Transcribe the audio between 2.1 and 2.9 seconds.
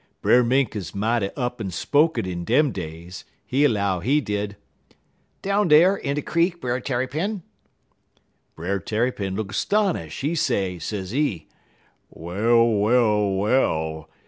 in dem